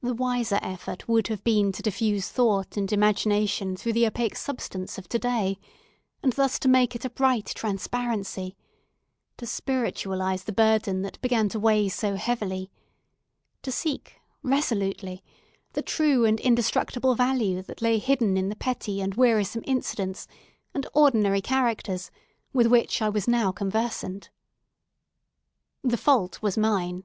The 0.00 0.14
wiser 0.14 0.58
effort 0.62 1.06
would 1.08 1.28
have 1.28 1.44
been 1.44 1.72
to 1.72 1.82
diffuse 1.82 2.30
thought 2.30 2.78
and 2.78 2.90
imagination 2.90 3.76
through 3.76 3.92
the 3.92 4.06
opaque 4.06 4.34
substance 4.34 4.96
of 4.96 5.10
today, 5.10 5.58
and 6.22 6.32
thus 6.32 6.58
to 6.60 6.68
make 6.68 6.96
it 6.96 7.04
a 7.04 7.10
bright 7.10 7.48
transparency; 7.54 8.56
to 9.36 9.44
spiritualise 9.44 10.44
the 10.44 10.54
burden 10.54 11.02
that 11.02 11.20
began 11.20 11.50
to 11.50 11.60
weigh 11.60 11.90
so 11.90 12.16
heavily; 12.16 12.70
to 13.60 13.70
seek, 13.70 14.14
resolutely, 14.42 15.22
the 15.74 15.82
true 15.82 16.24
and 16.24 16.40
indestructible 16.40 17.14
value 17.14 17.60
that 17.60 17.82
lay 17.82 17.98
hidden 17.98 18.38
in 18.38 18.48
the 18.48 18.56
petty 18.56 19.02
and 19.02 19.16
wearisome 19.16 19.64
incidents, 19.66 20.26
and 20.72 20.86
ordinary 20.94 21.42
characters 21.42 22.10
with 22.54 22.68
which 22.68 23.02
I 23.02 23.10
was 23.10 23.28
now 23.28 23.52
conversant. 23.52 24.30
The 25.84 25.98
fault 25.98 26.40
was 26.40 26.56
mine. 26.56 27.04